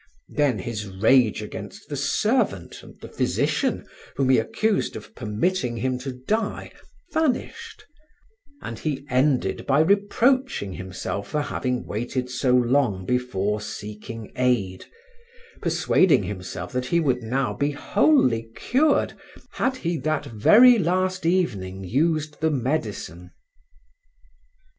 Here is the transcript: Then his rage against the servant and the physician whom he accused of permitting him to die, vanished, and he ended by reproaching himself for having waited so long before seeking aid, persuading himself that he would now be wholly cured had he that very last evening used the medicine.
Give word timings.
Then 0.33 0.57
his 0.57 0.87
rage 0.87 1.43
against 1.43 1.87
the 1.87 1.95
servant 1.95 2.81
and 2.81 2.99
the 3.01 3.07
physician 3.07 3.85
whom 4.15 4.29
he 4.29 4.39
accused 4.39 4.95
of 4.95 5.13
permitting 5.13 5.77
him 5.77 5.99
to 5.99 6.11
die, 6.11 6.71
vanished, 7.11 7.85
and 8.63 8.79
he 8.79 9.05
ended 9.11 9.67
by 9.67 9.79
reproaching 9.81 10.73
himself 10.73 11.27
for 11.27 11.41
having 11.43 11.85
waited 11.85 12.31
so 12.31 12.55
long 12.55 13.05
before 13.05 13.61
seeking 13.61 14.31
aid, 14.37 14.85
persuading 15.61 16.23
himself 16.23 16.73
that 16.73 16.87
he 16.87 16.99
would 16.99 17.21
now 17.21 17.53
be 17.53 17.69
wholly 17.69 18.49
cured 18.55 19.13
had 19.51 19.75
he 19.85 19.97
that 19.99 20.25
very 20.25 20.79
last 20.79 21.27
evening 21.27 21.83
used 21.83 22.41
the 22.41 22.49
medicine. 22.49 23.29